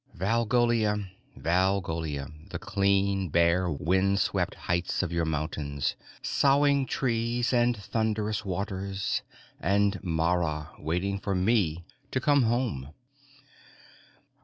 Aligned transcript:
_Valgolia, 0.17 1.11
Valgolia, 1.37 2.31
the 2.49 2.57
clean 2.57 3.29
bare 3.29 3.69
windswept 3.69 4.55
heights 4.55 5.03
of 5.03 5.11
your 5.11 5.25
mountains, 5.25 5.95
soughing 6.23 6.87
trees 6.87 7.53
and 7.53 7.77
thunderous 7.77 8.43
waters 8.43 9.21
and 9.59 10.01
Maara 10.03 10.69
waiting 10.79 11.19
for 11.19 11.35
me 11.35 11.85
to 12.09 12.19
come 12.19 12.41
home! 12.41 12.89